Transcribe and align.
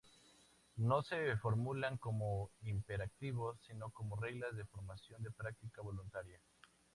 No 0.77 1.03
se 1.03 1.37
formulan 1.37 1.97
como 1.99 2.49
imperativos, 2.63 3.59
sino 3.67 3.91
como 3.91 4.15
reglas 4.15 4.55
de 4.55 4.65
formación 4.65 5.21
de 5.21 5.29
práctica 5.29 5.83
voluntaria. 5.83 6.39